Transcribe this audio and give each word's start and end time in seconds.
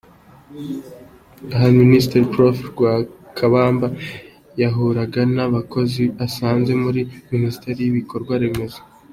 Aha 1.53 1.67
minisitiri 1.81 2.25
Prof 2.33 2.57
Lwakabamba 2.75 3.87
yahuraga 4.61 5.21
n’abakozi 5.35 6.03
asanze 6.25 6.71
muri 6.83 7.01
minisiteri 7.33 7.79
y’Ibikorwaremezo. 7.83 8.79